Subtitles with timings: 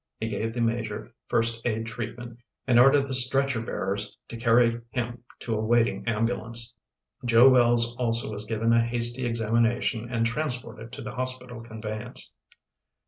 [0.19, 5.53] He gave the Major first aid treatment and ordered stretcher bearers to carry him to
[5.53, 6.73] a waiting ambulance.
[7.23, 12.33] Joe Wells also was given a hasty examination and transported to the hospital conveyance.